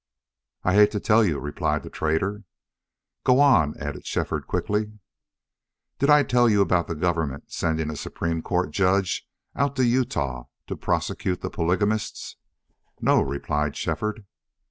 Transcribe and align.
"I 0.63 0.73
hate 0.73 0.89
to 0.93 0.99
tell 0.99 1.23
you," 1.23 1.37
replied 1.37 1.83
the 1.83 1.91
trader. 1.91 2.43
"Go 3.23 3.39
on," 3.39 3.77
added 3.77 4.03
Shefford, 4.07 4.47
quickly. 4.47 4.93
"Did 5.99 6.09
I 6.09 6.23
tell 6.23 6.49
you 6.49 6.59
about 6.59 6.87
the 6.87 6.95
government 6.95 7.51
sending 7.51 7.91
a 7.91 7.95
Supreme 7.95 8.41
Court 8.41 8.71
judge 8.71 9.29
out 9.55 9.75
to 9.75 9.85
Utah 9.85 10.45
to 10.65 10.75
prosecute 10.75 11.41
the 11.41 11.51
polygamists?" 11.51 12.37
"No," 12.99 13.21
replied 13.21 13.75
Shefford. 13.77 14.25